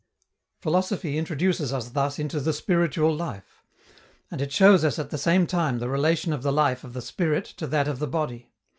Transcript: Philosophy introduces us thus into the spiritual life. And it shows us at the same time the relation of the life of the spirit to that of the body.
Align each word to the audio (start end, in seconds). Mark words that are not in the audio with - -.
Philosophy 0.61 1.15
introduces 1.15 1.71
us 1.71 1.89
thus 1.89 2.17
into 2.17 2.39
the 2.39 2.53
spiritual 2.53 3.15
life. 3.15 3.61
And 4.31 4.41
it 4.41 4.51
shows 4.51 4.83
us 4.83 4.97
at 4.97 5.11
the 5.11 5.17
same 5.19 5.45
time 5.45 5.77
the 5.77 5.89
relation 5.89 6.33
of 6.33 6.41
the 6.41 6.51
life 6.51 6.83
of 6.83 6.93
the 6.93 7.03
spirit 7.03 7.45
to 7.57 7.67
that 7.67 7.87
of 7.87 7.99
the 7.99 8.07
body. 8.07 8.49